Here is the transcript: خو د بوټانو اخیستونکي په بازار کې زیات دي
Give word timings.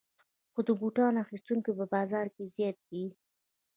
خو 0.51 0.59
د 0.67 0.69
بوټانو 0.79 1.21
اخیستونکي 1.25 1.71
په 1.77 1.85
بازار 1.93 2.25
کې 2.35 2.43
زیات 2.55 2.77
دي 2.89 3.05